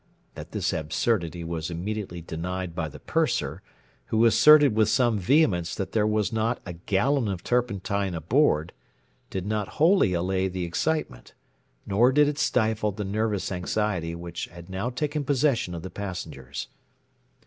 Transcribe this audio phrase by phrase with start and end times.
[0.33, 3.61] That this absurdity was immediately denied by the purser,
[4.07, 8.73] who asserted with some vehemence that there was not a gallon of turpentine aboard,
[9.29, 11.35] did not wholly allay the excitement,
[11.85, 16.67] nor did it stifle the nervous anxiety which had now taken possession of the passengers.